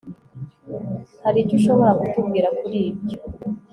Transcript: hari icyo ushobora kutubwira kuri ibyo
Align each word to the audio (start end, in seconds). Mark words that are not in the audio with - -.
hari 1.23 1.37
icyo 1.43 1.53
ushobora 1.59 1.91
kutubwira 1.99 2.47
kuri 2.59 2.79
ibyo 2.91 3.17